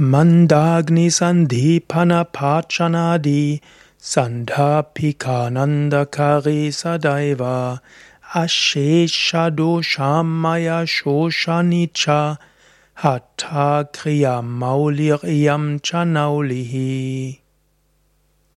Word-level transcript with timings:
Mandagni 0.00 1.12
Sandhipana 1.12 2.24
Pachanadi 2.32 3.60
Sandhapikananda 4.00 6.10
Kari 6.10 6.70
Sadaiva 6.70 7.80
Ashesha 8.32 9.54
Doshamaya 9.54 10.86
Shoshanicha 10.88 12.38
Hatha 12.94 13.90
Kriya 13.92 14.42
Maulir 14.42 15.20
Iyam 15.20 15.78
Chanaulihi 15.80 17.40